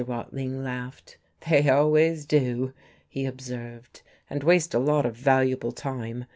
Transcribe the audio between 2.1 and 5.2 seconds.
do," he observed, "and waste a lot of